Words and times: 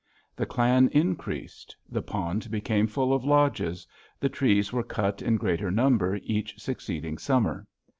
The 0.35 0.47
clan 0.47 0.89
increased; 0.93 1.77
the 1.87 2.01
pond 2.01 2.49
became 2.49 2.87
full 2.87 3.13
of 3.13 3.23
lodges; 3.23 3.85
the 4.19 4.29
trees 4.29 4.73
were 4.73 4.81
cut 4.81 5.21
in 5.21 5.37
greater 5.37 5.69
number 5.69 6.15
each 6.23 6.59
succeeding 6.59 7.19
summer. 7.19 7.67